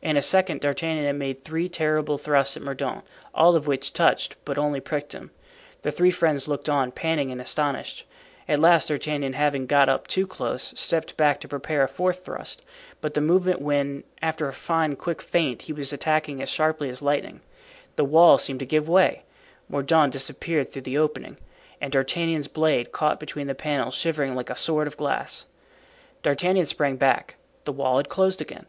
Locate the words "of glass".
24.86-25.44